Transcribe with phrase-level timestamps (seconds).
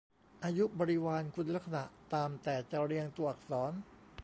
[0.45, 3.71] อายุ บริวาร คุณลักษณะตามแต่จะเรียงตัวอักษร